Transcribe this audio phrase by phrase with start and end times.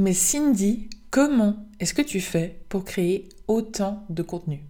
[0.00, 4.62] Mais Cindy, comment est-ce que tu fais pour créer autant de contenu?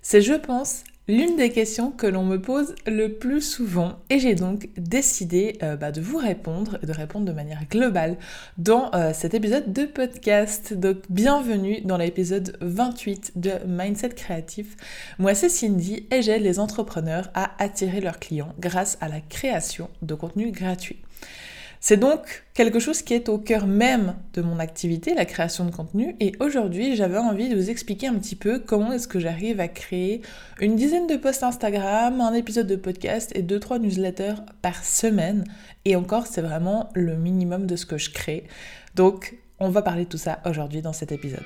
[0.00, 4.34] C'est, je pense, l'une des questions que l'on me pose le plus souvent et j'ai
[4.34, 8.16] donc décidé euh, bah, de vous répondre et de répondre de manière globale
[8.56, 10.72] dans euh, cet épisode de podcast.
[10.72, 14.78] Donc bienvenue dans l'épisode 28 de Mindset Créatif.
[15.18, 19.90] Moi c'est Cindy et j'aide les entrepreneurs à attirer leurs clients grâce à la création
[20.00, 20.96] de contenu gratuit.
[21.84, 25.72] C'est donc quelque chose qui est au cœur même de mon activité, la création de
[25.72, 26.14] contenu.
[26.20, 29.66] Et aujourd'hui, j'avais envie de vous expliquer un petit peu comment est-ce que j'arrive à
[29.66, 30.22] créer
[30.60, 35.42] une dizaine de posts Instagram, un épisode de podcast et deux, trois newsletters par semaine.
[35.84, 38.44] Et encore, c'est vraiment le minimum de ce que je crée.
[38.94, 41.42] Donc, on va parler de tout ça aujourd'hui dans cet épisode.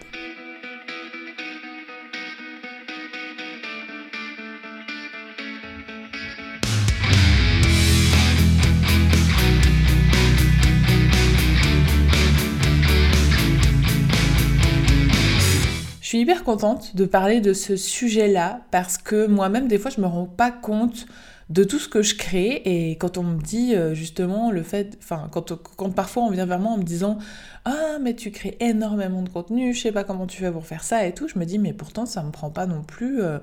[16.34, 20.50] Contente de parler de ce sujet-là parce que moi-même, des fois, je me rends pas
[20.50, 21.06] compte
[21.48, 24.98] de tout ce que je crée et quand on me dit euh, justement le fait,
[24.98, 27.18] enfin quand, quand parfois on vient vers moi en me disant
[27.64, 30.82] ah mais tu crées énormément de contenu, je sais pas comment tu fais pour faire
[30.82, 33.38] ça et tout, je me dis mais pourtant ça me prend pas non plus, euh,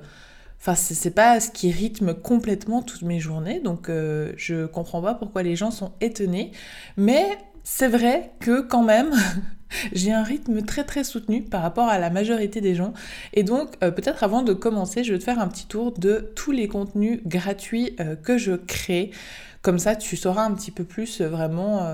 [0.59, 3.61] enfin c'est pas ce qui rythme complètement toutes mes journées.
[3.61, 6.51] Donc euh, je comprends pas pourquoi les gens sont étonnés,
[6.97, 7.25] mais
[7.63, 9.11] c'est vrai que quand même
[9.93, 12.93] j'ai un rythme très très soutenu par rapport à la majorité des gens.
[13.33, 16.31] Et donc, euh, peut-être avant de commencer, je vais te faire un petit tour de
[16.35, 19.11] tous les contenus gratuits euh, que je crée.
[19.61, 21.89] Comme ça, tu sauras un petit peu plus euh, vraiment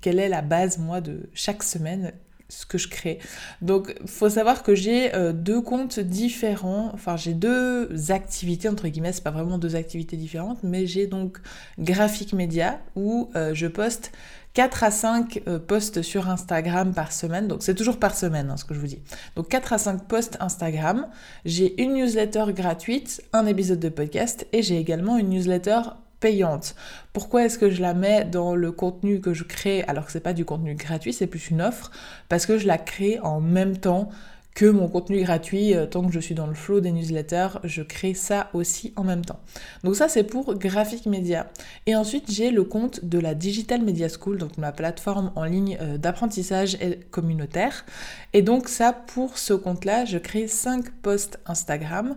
[0.00, 2.12] quelle est la base, moi, de chaque semaine
[2.48, 3.18] ce que je crée.
[3.62, 6.90] Donc, faut savoir que j'ai deux comptes différents.
[6.92, 9.12] Enfin, j'ai deux activités entre guillemets.
[9.12, 11.38] C'est pas vraiment deux activités différentes, mais j'ai donc
[11.78, 14.12] graphique média où je poste
[14.54, 17.48] 4 à 5 euh, posts sur Instagram par semaine.
[17.48, 19.02] Donc c'est toujours par semaine hein, ce que je vous dis.
[19.36, 21.08] Donc 4 à 5 posts Instagram.
[21.44, 25.80] J'ai une newsletter gratuite, un épisode de podcast et j'ai également une newsletter
[26.20, 26.76] payante.
[27.12, 30.20] Pourquoi est-ce que je la mets dans le contenu que je crée alors que c'est
[30.20, 31.90] pas du contenu gratuit, c'est plus une offre?
[32.28, 34.08] Parce que je la crée en même temps
[34.54, 37.82] que mon contenu gratuit, euh, tant que je suis dans le flow des newsletters, je
[37.82, 39.40] crée ça aussi en même temps.
[39.82, 41.50] Donc ça c'est pour Graphic Media.
[41.86, 45.78] Et ensuite j'ai le compte de la Digital Media School, donc ma plateforme en ligne
[45.80, 46.76] euh, d'apprentissage
[47.10, 47.84] communautaire.
[48.32, 52.16] Et donc ça pour ce compte-là, je crée 5 posts Instagram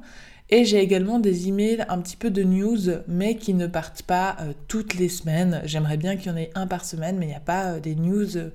[0.49, 4.35] et j'ai également des emails un petit peu de news, mais qui ne partent pas
[4.39, 5.61] euh, toutes les semaines.
[5.65, 7.79] J'aimerais bien qu'il y en ait un par semaine, mais il n'y a pas euh,
[7.79, 8.49] des news euh,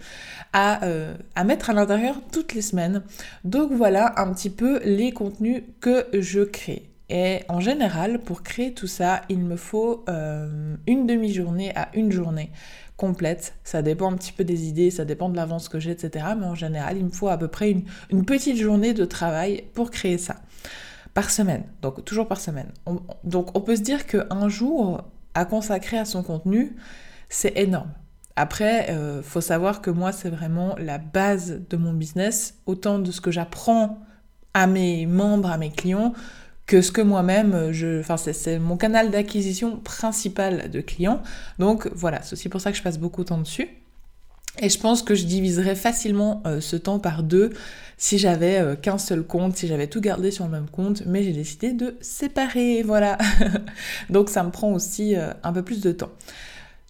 [0.52, 3.02] à, mettre à l'intérieur toutes les semaines.
[3.42, 6.84] Donc voilà un petit peu les contenus que je crée.
[7.08, 10.04] Et en général, pour créer tout ça, il me faut
[10.86, 12.52] une demi-journée à une journée
[12.96, 13.54] complète.
[13.64, 16.26] Ça dépend un petit peu des idées, ça dépend de l'avance que j'ai, etc.
[16.38, 17.74] Mais en général, il me faut à peu près
[18.10, 20.36] une petite journée de travail pour créer ça
[21.14, 22.70] par semaine, donc toujours par semaine.
[23.24, 25.02] donc on peut se dire qu'un jour
[25.34, 26.76] à consacrer à son contenu,
[27.28, 27.90] c'est énorme.
[28.36, 32.98] Après, il euh, faut savoir que moi, c'est vraiment la base de mon business, autant
[32.98, 33.98] de ce que j'apprends
[34.54, 36.14] à mes membres, à mes clients,
[36.66, 41.22] que ce que moi-même, je, enfin, c'est mon canal d'acquisition principal de clients.
[41.58, 43.68] Donc voilà, c'est aussi pour ça que je passe beaucoup de temps dessus.
[44.58, 47.50] Et je pense que je diviserais facilement euh, ce temps par deux
[47.96, 51.22] si j'avais euh, qu'un seul compte, si j'avais tout gardé sur le même compte, mais
[51.22, 53.18] j'ai décidé de séparer, voilà.
[54.10, 56.10] Donc ça me prend aussi euh, un peu plus de temps.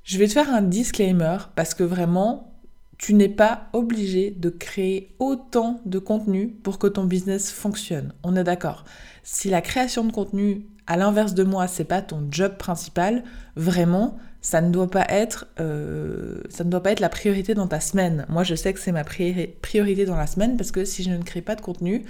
[0.04, 2.54] Je vais te faire un disclaimer parce que vraiment,
[2.96, 8.12] tu n'es pas obligé de créer autant de contenu pour que ton business fonctionne.
[8.22, 8.84] On est d'accord.
[9.22, 13.24] Si la création de contenu, à l'inverse de moi, c'est pas ton job principal,
[13.56, 17.66] vraiment, ça ne doit pas être, euh, ça ne doit pas être la priorité dans
[17.66, 18.26] ta semaine.
[18.28, 21.22] Moi, je sais que c'est ma priorité dans la semaine parce que si je ne
[21.22, 22.04] crée pas de contenu,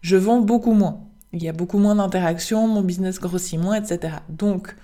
[0.00, 1.04] je vends beaucoup moins.
[1.32, 4.16] Il y a beaucoup moins d'interactions, mon business grossit moins, etc.
[4.28, 4.76] Donc,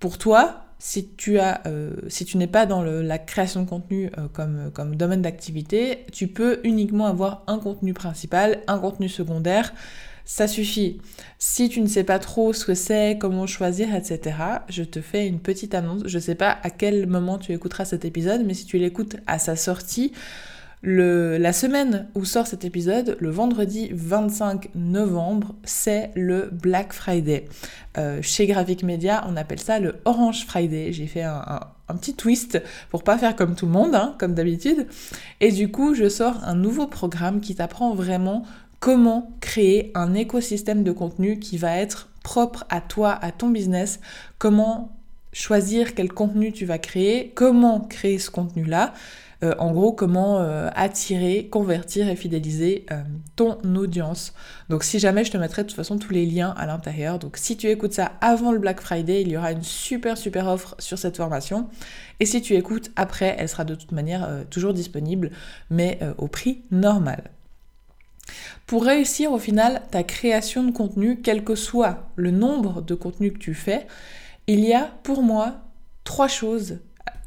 [0.00, 4.28] pour toi, si tu euh, si tu n'es pas dans la création de contenu euh,
[4.72, 9.72] comme domaine d'activité, tu peux uniquement avoir un contenu principal, un contenu secondaire
[10.28, 11.00] ça suffit.
[11.38, 14.36] Si tu ne sais pas trop ce que c'est, comment choisir, etc.,
[14.68, 16.02] je te fais une petite annonce.
[16.04, 19.16] Je ne sais pas à quel moment tu écouteras cet épisode, mais si tu l'écoutes
[19.26, 20.12] à sa sortie,
[20.82, 27.46] le, la semaine où sort cet épisode, le vendredi 25 novembre, c'est le Black Friday.
[27.96, 30.92] Euh, chez Graphic Media, on appelle ça le Orange Friday.
[30.92, 31.60] J'ai fait un,
[32.00, 34.86] petit twist pour pas faire comme tout le monde, hein, comme d'habitude.
[35.40, 38.44] Et du coup, je sors un nouveau programme qui t'apprend vraiment
[38.80, 44.00] comment créer un écosystème de contenu qui va être propre à toi, à ton business,
[44.38, 44.96] comment
[45.32, 48.92] choisir quel contenu tu vas créer, comment créer ce contenu-là.
[49.44, 53.02] Euh, en gros, comment euh, attirer, convertir et fidéliser euh,
[53.36, 54.34] ton audience.
[54.68, 57.20] Donc si jamais je te mettrai de toute façon tous les liens à l'intérieur.
[57.20, 60.48] Donc si tu écoutes ça avant le Black Friday, il y aura une super super
[60.48, 61.68] offre sur cette formation.
[62.18, 65.30] Et si tu écoutes après, elle sera de toute manière toujours disponible,
[65.70, 67.22] mais au prix normal.
[68.66, 73.32] Pour réussir au final ta création de contenu, quel que soit le nombre de contenus
[73.32, 73.86] que tu fais,
[74.46, 75.56] il y a pour moi
[76.04, 76.78] trois choses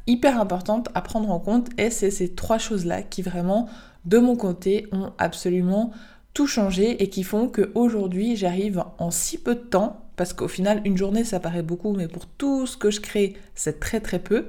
[0.06, 1.68] hyper importantes à prendre en compte.
[1.78, 3.68] Et c'est ces trois choses-là qui vraiment,
[4.04, 5.92] de mon côté, ont absolument
[6.34, 10.80] tout changé et qui font qu'aujourd'hui j'arrive en si peu de temps, parce qu'au final
[10.84, 14.18] une journée ça paraît beaucoup, mais pour tout ce que je crée c'est très très
[14.18, 14.46] peu,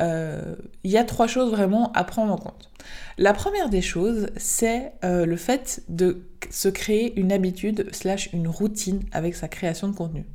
[0.00, 2.70] il y a trois choses vraiment à prendre en compte.
[3.18, 8.46] La première des choses, c'est euh, le fait de se créer une habitude slash une
[8.46, 10.26] routine avec sa création de contenu.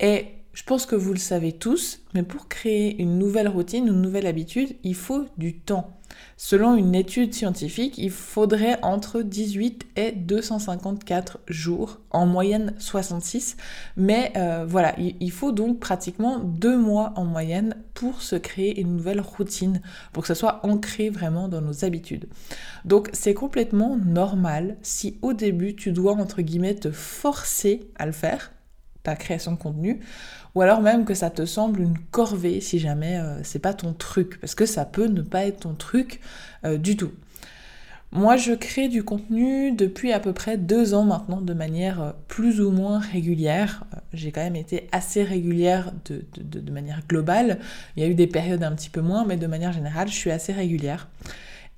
[0.00, 4.00] Et je pense que vous le savez tous, mais pour créer une nouvelle routine, une
[4.00, 5.96] nouvelle habitude, il faut du temps.
[6.36, 13.56] Selon une étude scientifique, il faudrait entre 18 et 254 jours, en moyenne 66.
[13.96, 18.96] Mais euh, voilà, il faut donc pratiquement deux mois en moyenne pour se créer une
[18.96, 19.80] nouvelle routine,
[20.12, 22.26] pour que ça soit ancré vraiment dans nos habitudes.
[22.84, 28.12] Donc c'est complètement normal si au début tu dois entre guillemets te forcer à le
[28.12, 28.53] faire,
[29.04, 30.00] ta création de contenu,
[30.56, 33.92] ou alors même que ça te semble une corvée si jamais euh, c'est pas ton
[33.92, 36.20] truc, parce que ça peut ne pas être ton truc
[36.64, 37.12] euh, du tout.
[38.14, 42.12] Moi, je crée du contenu depuis à peu près deux ans maintenant de manière euh,
[42.28, 43.84] plus ou moins régulière.
[44.12, 47.58] J'ai quand même été assez régulière de, de, manière globale.
[47.96, 50.14] Il y a eu des périodes un petit peu moins, mais de manière générale, je
[50.14, 51.08] suis assez régulière.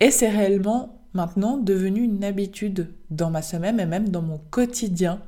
[0.01, 5.21] Et c'est réellement maintenant devenu une habitude dans ma semaine et même dans mon quotidien.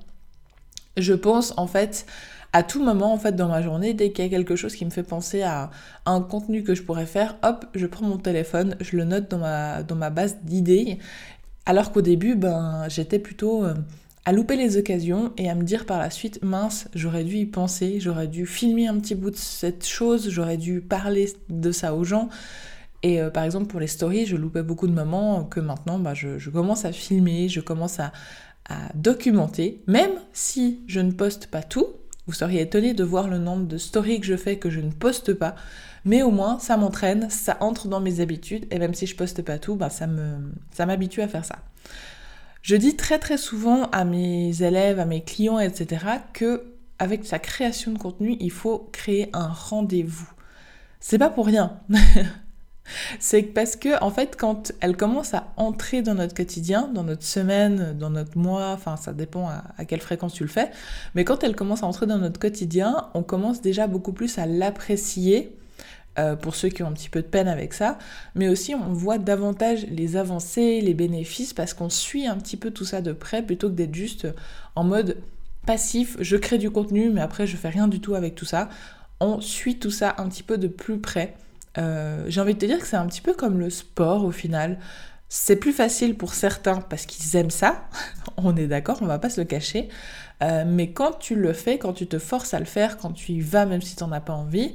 [0.98, 2.06] Je pense en fait
[2.52, 4.84] à tout moment en fait dans ma journée, dès qu'il y a quelque chose qui
[4.84, 5.70] me fait penser à,
[6.06, 9.38] un contenu que je pourrais faire, hop, je prends mon téléphone, je le note dans
[9.38, 10.98] ma, base d'idées.
[11.66, 13.74] Alors qu'au début, ben, j'étais plutôt euh,
[14.24, 17.46] à louper les occasions et à me dire par la suite, mince, j'aurais dû y
[17.46, 21.94] penser, j'aurais dû filmer un petit bout de cette chose, j'aurais dû parler de ça
[21.94, 22.30] aux gens.
[23.02, 26.38] Et euh, par exemple pour les stories, je loupais beaucoup de moments que maintenant je,
[26.38, 28.12] je, commence à filmer, je commence à,
[28.94, 31.87] documenter, même si je ne poste pas tout,
[32.26, 34.91] vous seriez étonné de voir le nombre de stories que je fais que je ne
[34.91, 35.55] poste pas.
[36.05, 38.67] Mais au moins, ça m'entraîne, ça entre dans mes habitudes.
[38.70, 40.06] Et même si je poste pas tout, bah, ça
[40.87, 41.56] m'habitue à faire ça.
[42.61, 46.05] Je dis très très souvent à mes élèves, à mes clients, etc.
[46.35, 50.31] que avec sa création de contenu, il faut créer un rendez-vous.
[51.00, 51.81] C'est pas pour rien.
[53.19, 57.25] c'est parce que en fait quand elle commence à entrer dans notre quotidien, dans notre
[57.25, 60.70] semaine, dans notre mois, enfin ça dépend à, quelle fréquence tu le fais,
[61.14, 64.46] mais quand elle commence à entrer dans notre quotidien, on commence déjà beaucoup plus à
[64.46, 65.55] l'apprécier.
[66.19, 67.96] Euh, pour ceux qui ont un petit peu de peine avec ça,
[68.35, 72.73] mais aussi on voit davantage les avancées, les bénéfices, parce qu'on suit un petit peu
[72.73, 74.26] tout ça de près, plutôt que d'être juste
[74.75, 75.19] en mode
[75.64, 78.69] passif, je crée du contenu, mais après je fais rien du tout avec tout ça.
[79.20, 81.34] On suit tout ça un petit peu de plus près.
[81.76, 84.32] Euh, j'ai envie de te dire que c'est un petit peu comme le sport au
[84.32, 84.79] final.
[85.29, 87.88] C'est plus facile pour certains parce qu'ils aiment ça,
[88.38, 89.88] on est d'accord, on va pas se le cacher.
[90.43, 93.32] Euh, mais quand tu le fais, quand tu te forces à le faire, quand tu
[93.32, 94.73] y vas même si tu n'en as pas envie,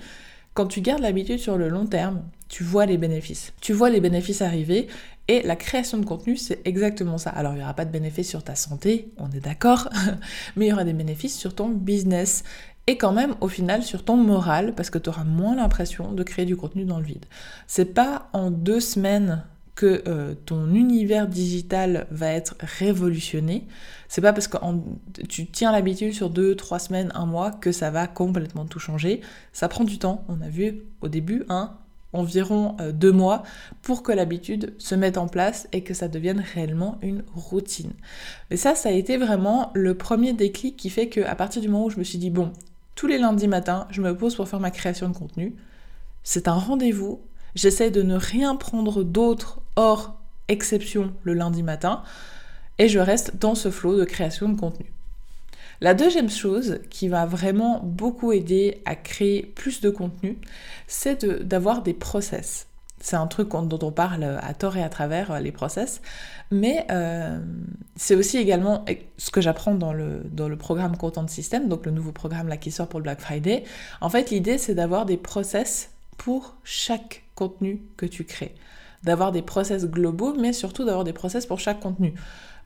[0.54, 3.54] quand tu gardes l'habitude sur le long terme, tu vois les bénéfices.
[3.62, 4.88] Tu vois les bénéfices arriver
[5.28, 7.30] et la création de contenu, c'est exactement ça.
[7.30, 9.90] Alors, il n'y aura pas de bénéfices sur ta santé, on est d'accord,
[10.56, 12.44] mais il y aura des bénéfices sur ton business
[12.87, 16.23] et quand même au final sur ton moral parce que tu auras moins l'impression de
[16.23, 17.25] créer du contenu dans le vide.
[17.68, 19.44] C'est pas en deux semaines
[19.75, 23.68] que euh, ton univers digital va être révolutionné.
[24.07, 24.57] C'est pas parce que
[25.28, 29.21] tu tiens l'habitude sur deux, trois semaines, un mois que ça va complètement tout changer.
[29.52, 30.25] Ça prend du temps.
[30.28, 31.75] On a vu au début un
[32.13, 33.42] environ euh, deux mois
[33.81, 37.94] pour que l'habitude se mette en place et que ça devienne réellement une routine.
[38.52, 41.69] Mais ça, ça a été vraiment le premier déclic qui fait que à partir du
[41.69, 42.54] moment où je me suis dit bon,
[42.95, 45.56] tous les lundis matins, je me pose pour faire ma création de contenu.
[46.23, 47.21] C'est un rendez-vous.
[47.56, 52.04] J'essaie de ne rien prendre d'autre hors exception le lundi matin.
[52.80, 54.85] Et je reste dans ce flot de création de contenu.
[55.81, 60.38] La deuxième chose qui va vraiment beaucoup aider à créer plus de contenu,
[60.88, 62.68] c'est d'avoir des process.
[63.04, 66.02] C'est un truc dont on parle à tort et à travers euh, les process,
[66.52, 67.38] mais euh,
[67.98, 68.86] c'est aussi également
[69.18, 72.88] ce que j'apprends dans le, programme Content System, donc le nouveau programme là qui sort
[72.88, 73.66] pour le Black Friday.
[74.00, 78.56] En fait, l'idée c'est d'avoir des process pour chaque contenu que tu crées,
[79.04, 82.14] d'avoir des process globaux, mais surtout d'avoir des process pour chaque contenu.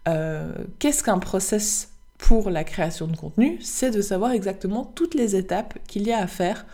[0.07, 3.57] Euh, qu'est-ce qu'un process pour la création de contenu?
[3.61, 6.67] C'est de savoir exactement toutes les étapes qu'il y a à faire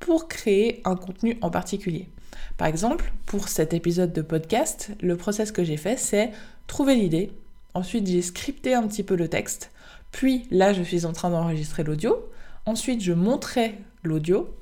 [0.00, 2.10] pour créer un contenu en particulier.
[2.56, 6.30] Par exemple, pour cet épisode de podcast, le process que j'ai fait, c'est
[6.66, 7.32] trouver l'idée.
[7.74, 9.70] Ensuite, j'ai scripté un petit peu le texte.
[10.12, 12.28] Puis là, je suis en train d'enregistrer l'audio.
[12.64, 14.54] Ensuite, je montrais l'audio.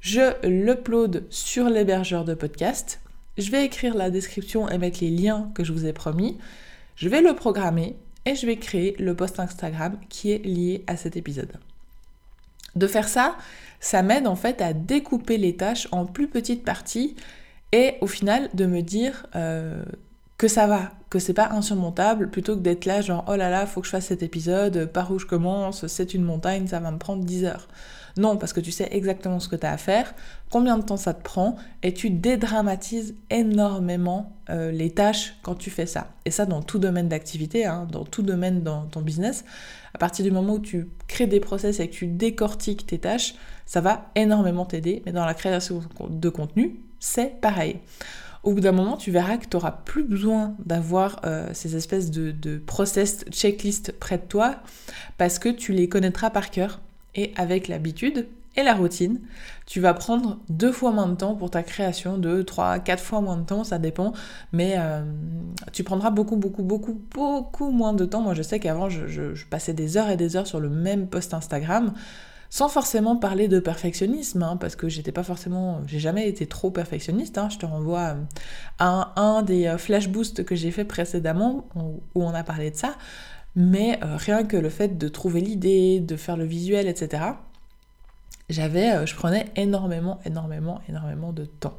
[0.00, 3.00] Je l'upload sur l'hébergeur de podcast.
[3.38, 6.38] Je vais écrire la description et mettre les liens que je vous ai promis.
[6.96, 10.96] Je vais le programmer et je vais créer le post Instagram qui est lié à
[10.96, 11.52] cet épisode.
[12.74, 13.36] De faire ça,
[13.80, 17.16] ça m'aide en fait à découper les tâches en plus petites parties
[17.72, 19.82] et au final de me dire euh,
[20.38, 23.66] que ça va, que c'est pas insurmontable, plutôt que d'être là genre oh là là,
[23.66, 26.90] faut que je fasse cet épisode, par où je commence, c'est une montagne, ça va
[26.90, 27.68] me prendre 10 heures.
[28.18, 30.14] Non, parce que tu sais exactement ce que tu as à faire,
[30.50, 35.70] combien de temps ça te prend, et tu dédramatises énormément euh, les tâches quand tu
[35.70, 36.08] fais ça.
[36.24, 39.44] Et ça dans tout domaine d'activité, hein, dans tout domaine dans ton business.
[39.92, 43.34] À partir du moment où tu crées des process et que tu décortiques tes tâches,
[43.66, 45.02] ça va énormément t'aider.
[45.04, 47.80] Mais dans la création de contenu, c'est pareil.
[48.42, 52.10] Au bout d'un moment, tu verras que tu n'auras plus besoin d'avoir euh, ces espèces
[52.10, 54.56] de, de process checklist près de toi
[55.18, 56.80] parce que tu les connaîtras par cœur
[57.16, 59.20] et avec l'habitude et la routine,
[59.66, 63.20] tu vas prendre deux fois moins de temps pour ta création, deux, trois, quatre fois
[63.20, 64.14] moins de temps, ça dépend,
[64.52, 65.02] mais euh,
[65.72, 68.22] tu prendras beaucoup, beaucoup, beaucoup, beaucoup moins de temps.
[68.22, 71.34] Moi, je sais qu'avant, je, passais des heures et des heures sur le même post
[71.34, 71.92] Instagram,
[72.50, 76.70] sans forcément parler de perfectionnisme, hein, parce que j'étais pas forcément, j'ai jamais été trop
[76.70, 77.38] perfectionniste.
[77.38, 77.48] Hein.
[77.50, 78.22] je te renvoie euh,
[78.78, 82.76] à un, des euh, flash boosts que j'ai fait précédemment où on a parlé de
[82.76, 82.96] ça.
[83.54, 87.22] Mais euh, rien que le fait de trouver l'idée, de faire le visuel, etc.,
[88.48, 91.76] j'avais, je prenais énormément, énormément, énormément de temps.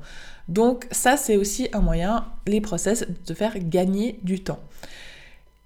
[0.49, 4.59] Donc ça, c'est aussi un moyen, les process, de te faire gagner du temps.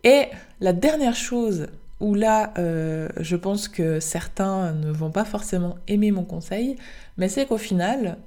[0.03, 0.25] Et
[0.59, 1.67] la dernière chose
[2.01, 6.75] où là, euh, je pense que certains ne vont pas forcément aimer mon conseil,
[7.17, 8.17] mais c'est qu'au final,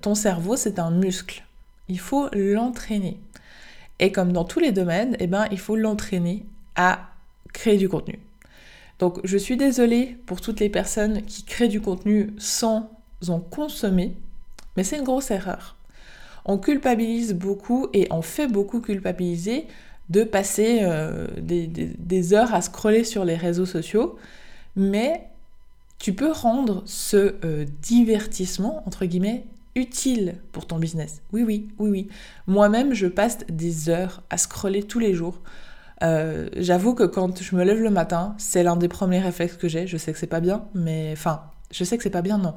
[0.00, 1.44] ton cerveau, c'est un muscle.
[1.88, 3.20] Il faut l'entraîner.
[4.00, 7.10] Et comme dans tous les domaines, eh ben, il faut l'entraîner à
[7.52, 8.18] créer du contenu.
[8.98, 12.90] Donc je suis désolée pour toutes les personnes qui créent du contenu sans
[13.28, 14.16] en consommer,
[14.76, 15.76] mais c'est une grosse erreur.
[16.44, 19.66] On culpabilise beaucoup et on fait beaucoup culpabiliser
[20.12, 24.16] de passer euh, des, heures à scroller sur les réseaux sociaux,
[24.76, 25.28] mais
[25.98, 31.22] tu peux rendre ce euh, divertissement, entre guillemets, utile pour ton business.
[31.32, 32.08] Oui, oui, oui, oui.
[32.46, 35.38] Moi-même, je passe des heures à scroller tous les jours
[36.02, 39.68] euh, j'avoue que quand je me lève le matin, c'est l'un des premiers réflexes que
[39.68, 39.86] j'ai.
[39.86, 42.54] Je sais que c'est pas bien, mais enfin, je sais que c'est pas bien, non.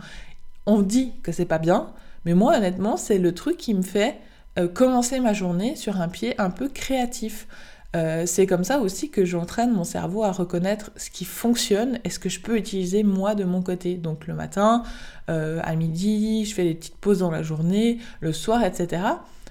[0.66, 1.94] On dit que c'est pas bien,
[2.26, 4.18] mais moi, honnêtement, c'est le truc qui me fait
[4.58, 7.48] euh, commencer ma journée sur un pied un peu créatif.
[7.96, 12.10] Euh, c'est comme ça aussi que j'entraîne mon cerveau à reconnaître ce qui fonctionne et
[12.10, 13.96] ce que je peux utiliser moi de mon côté.
[13.96, 14.84] Donc le matin,
[15.28, 19.02] à midi, je fais des petites pauses dans la journée, le soir, etc.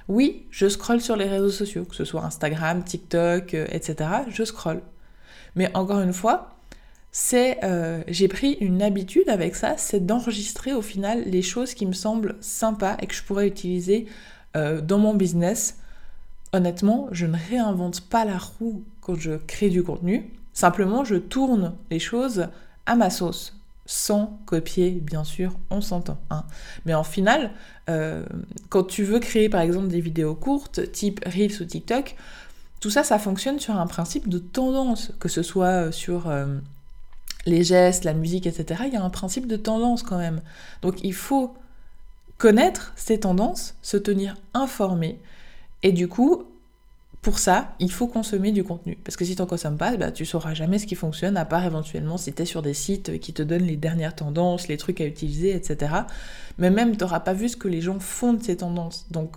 [0.08, 4.10] Oui, je scrolle sur les réseaux sociaux, que ce soit Instagram, TikTok, euh, etc.
[4.28, 4.82] Je scrolle.
[5.56, 6.56] Mais encore une fois,
[7.10, 11.86] c'est euh, j'ai pris une habitude avec ça, c'est d'enregistrer au final les choses qui
[11.86, 14.06] me semblent sympas et que je pourrais utiliser
[14.56, 15.78] euh, dans mon business.
[16.52, 20.30] Honnêtement, je ne réinvente pas la roue quand je crée du contenu.
[20.52, 22.48] Simplement, je tourne les choses
[22.86, 26.16] à ma sauce sans copier, bien sûr, on s'entend.
[26.30, 26.44] Hein.
[26.86, 27.50] Mais en final,
[27.90, 28.24] euh,
[28.70, 32.16] quand tu veux créer par exemple des vidéos courtes, type Reels ou TikTok,
[32.80, 36.32] tout ça, ça fonctionne sur un principe de tendance, que ce soit euh, sur
[37.46, 38.84] les gestes, la musique, etc.
[38.86, 40.40] Il y a un principe de tendance quand même.
[40.82, 41.54] Donc il faut
[42.38, 45.18] connaître ces tendances, se tenir informé,
[45.82, 46.44] et du coup,
[47.24, 48.98] pour ça, il faut consommer du contenu.
[49.02, 51.46] Parce que si tu n'en consommes pas, bah, tu sauras jamais ce qui fonctionne, à
[51.46, 54.76] part éventuellement si tu es sur des sites qui te donnent les dernières tendances, les
[54.76, 55.94] trucs à utiliser, etc.
[56.58, 59.06] Mais même, tu n'auras pas vu ce que les gens font de ces tendances.
[59.10, 59.36] Donc,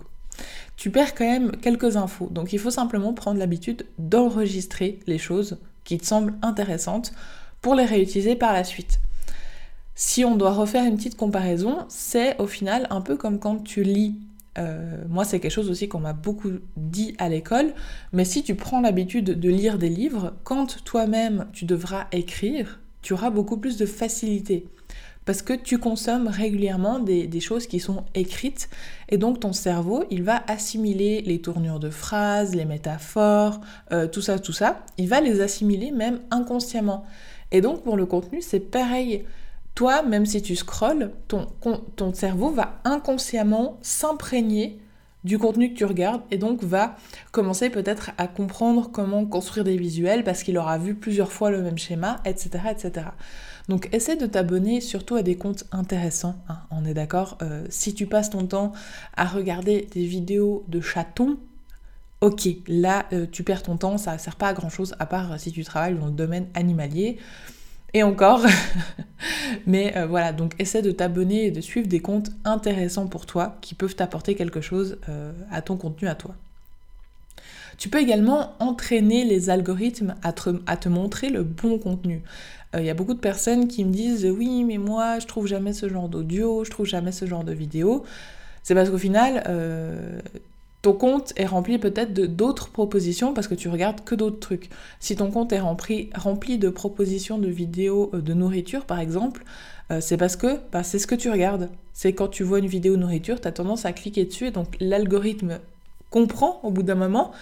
[0.76, 2.28] tu perds quand même quelques infos.
[2.30, 7.12] Donc, il faut simplement prendre l'habitude d'enregistrer les choses qui te semblent intéressantes
[7.62, 9.00] pour les réutiliser par la suite.
[10.00, 13.82] Si on doit refaire une petite comparaison, c'est au final un peu comme quand tu
[13.82, 14.14] lis
[14.56, 17.74] euh, moi, c'est quelque chose aussi qu'on m'a beaucoup dit à l'école.
[18.12, 23.12] Mais si tu prends l'habitude de lire des livres, quand toi-même tu devras écrire, tu
[23.12, 24.66] auras beaucoup plus de facilité.
[25.24, 28.68] Parce que tu consommes régulièrement des, choses qui sont écrites
[29.08, 33.60] et donc ton cerveau, il va assimiler les tournures de phrases, les métaphores,
[33.92, 34.84] euh, tout ça, tout ça.
[34.96, 37.04] Il va les assimiler même inconsciemment.
[37.50, 39.24] Et donc pour le contenu, c'est pareil
[39.78, 44.80] toi, même si tu scrolles, ton, cerveau va inconsciemment s'imprégner
[45.22, 46.96] du contenu que tu regardes et donc va
[47.30, 51.62] commencer peut-être à comprendre comment construire des visuels parce qu'il aura vu plusieurs fois le
[51.62, 52.58] même schéma, etc.
[52.72, 53.06] etc.
[53.68, 57.38] Donc essaie de t'abonner surtout à des comptes intéressants, hein, on est d'accord.
[57.42, 58.72] Euh, si tu passes ton temps
[59.16, 61.36] à regarder des vidéos de chatons,
[62.20, 65.06] ok, là euh, tu perds ton temps, ça ne sert pas à grand chose à
[65.06, 67.18] part si tu travailles dans le domaine animalier.
[67.94, 68.44] Et encore,
[69.66, 73.56] mais euh, voilà, donc essaie de t'abonner et de suivre des comptes intéressants pour toi
[73.60, 74.98] qui peuvent t'apporter quelque chose
[75.50, 76.34] à ton contenu à toi.
[77.78, 82.22] Tu peux également entraîner les algorithmes à te, montrer le bon contenu.
[82.74, 85.46] Il euh, y a beaucoup de personnes qui me disent oui mais moi je trouve
[85.46, 88.04] jamais ce genre d'audio, je trouve jamais ce genre de vidéo.
[88.64, 90.18] C'est parce qu'au final, euh,
[90.82, 94.70] ton compte est rempli peut-être de d'autres propositions parce que tu regardes que d'autres trucs.
[95.00, 99.44] Si ton compte est rempli, de propositions de vidéos euh, de nourriture par exemple,
[100.00, 101.70] c'est parce que bah, c'est ce que tu regardes.
[101.94, 104.76] C'est quand tu vois une vidéo nourriture, tu as tendance à cliquer dessus et donc
[104.80, 105.60] l'algorithme
[106.10, 107.32] comprend au bout d'un moment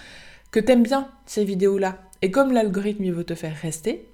[0.50, 1.98] que t'aimes bien ces vidéos-là.
[2.22, 4.06] Et comme l'algorithme veut te faire rester,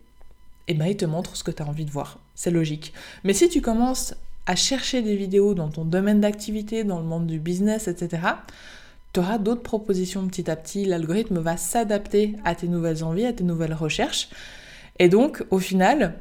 [0.69, 2.19] eh ben il te montre ce que tu as envie de voir.
[2.35, 2.93] C'est logique.
[3.25, 4.15] Mais si tu commences
[4.47, 8.23] à chercher des vidéos dans ton domaine d'activité, dans le monde du business, etc.,
[9.13, 10.85] tu auras d'autres propositions petit à petit.
[10.85, 14.29] L'algorithme va s'adapter à tes nouvelles envies, à tes nouvelles recherches.
[14.99, 16.15] Et donc, au final,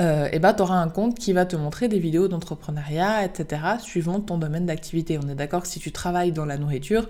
[0.00, 3.62] euh, eh ben, tu auras un compte qui va te montrer des vidéos d'entrepreneuriat, etc.,
[3.80, 5.18] suivant ton domaine d'activité.
[5.22, 7.08] On est d'accord que si tu travailles dans la nourriture,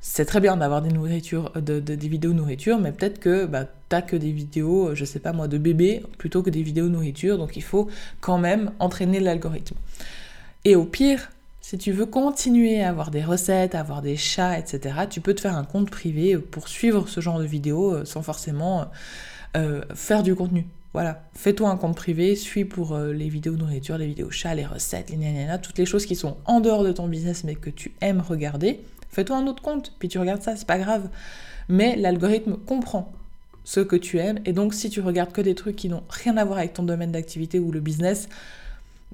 [0.00, 4.02] c'est très bien d'avoir des nourritures, de, des vidéos nourriture, mais peut-être que bah, t'as
[4.02, 7.56] que des vidéos, je sais pas moi, de bébés plutôt que des vidéos nourriture, donc
[7.56, 7.88] il faut
[8.20, 9.74] quand même entraîner l'algorithme.
[10.64, 11.30] Et au pire,
[11.68, 15.40] si tu veux continuer à avoir des recettes, avoir des chats, etc., tu peux te
[15.40, 18.84] faire un compte privé pour suivre ce genre de vidéos euh, sans forcément
[19.56, 20.68] euh, faire du contenu.
[20.92, 24.64] Voilà, fais-toi un compte privé, suis pour euh, les vidéos nourriture, les vidéos chats, les
[24.64, 27.70] recettes, les gna, toutes les choses qui sont en dehors de ton business mais que
[27.70, 28.78] tu aimes regarder.
[29.10, 31.08] Fais-toi un autre compte, puis tu regardes ça, c'est pas grave.
[31.68, 33.12] Mais l'algorithme comprend
[33.64, 36.36] ce que tu aimes, et donc si tu regardes que des trucs qui n'ont rien
[36.36, 38.28] à voir avec ton domaine d'activité ou le business,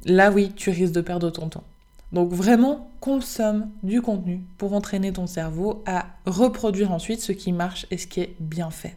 [0.04, 1.64] là oui, tu risques de perdre ton temps.
[2.12, 7.87] Donc vraiment, consomme du contenu pour entraîner ton cerveau à reproduire ensuite ce qui marche
[7.90, 8.97] et ce qui est bien fait.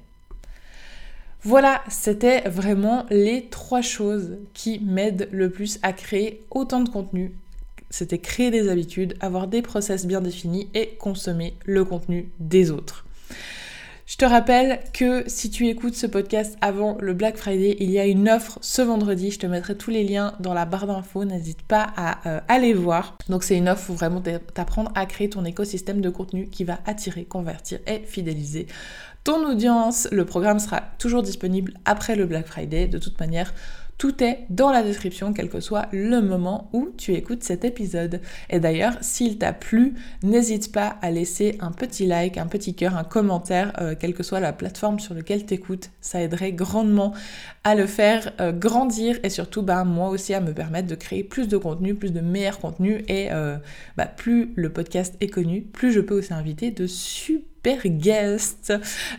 [1.41, 7.35] Voilà, c'était vraiment les trois choses qui m'aident le plus à créer autant de contenu
[7.95, 13.05] c'était créer des habitudes, avoir des process bien définis et consommer le contenu des autres.
[14.05, 17.97] Je te rappelle que si tu écoutes ce podcast avant le Black Friday, il y
[17.97, 19.31] a une offre ce vendredi.
[19.31, 21.25] Je te mettrai tous les liens dans la barre d'infos.
[21.25, 23.17] N'hésite pas à euh, aller voir.
[23.29, 24.21] Donc c'est une offre où vraiment
[24.53, 28.67] t'apprendre à créer ton écosystème de contenu qui va attirer, convertir et fidéliser
[29.23, 30.07] ton audience.
[30.11, 32.87] Le programme sera toujours disponible après le Black Friday.
[32.87, 33.55] De toute manière,
[33.97, 38.21] tout est dans la description, quel que soit le moment où tu écoutes cet épisode.
[38.49, 42.97] Et d'ailleurs, s'il t'a plu, n'hésite pas à laisser un petit like, un petit cœur,
[42.97, 45.91] un commentaire, euh, quelle que soit la plateforme sur laquelle tu écoutes.
[46.01, 47.13] Ça aiderait grandement
[47.63, 51.23] à le faire euh, grandir et surtout, bah, moi aussi, à me permettre de créer
[51.23, 53.03] plus de contenu, plus de meilleurs contenus.
[53.07, 53.57] Et euh,
[53.95, 58.73] bah, plus le podcast est connu, plus je peux aussi inviter de super guest.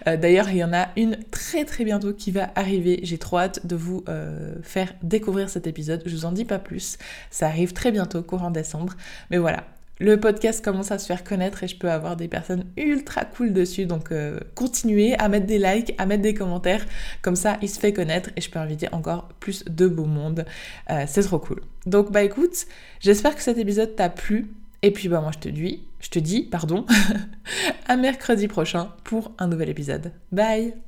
[0.07, 3.01] Euh, d'ailleurs, il y en a une très très bientôt qui va arriver.
[3.03, 6.03] J'ai trop hâte de vous euh, faire découvrir cet épisode.
[6.07, 6.99] Je vous en dis pas plus.
[7.31, 8.95] Ça arrive très bientôt, courant décembre.
[9.31, 9.65] Mais voilà,
[9.99, 13.53] le podcast commence à se faire connaître et je peux avoir des personnes ultra cool
[13.53, 13.87] dessus.
[13.87, 16.85] Donc euh, continuez à mettre des likes, à mettre des commentaires.
[17.23, 20.45] Comme ça, il se fait connaître et je peux inviter encore plus de beau monde.
[21.07, 21.63] c'est trop cool.
[21.87, 22.67] Donc bah écoute,
[23.01, 24.47] j'espère que cet épisode t'a plu.
[24.83, 26.87] Et puis bah moi je te dis, je te dis, pardon,
[27.88, 30.12] à mercredi prochain pour un nouvel épisode.
[30.31, 30.86] Bye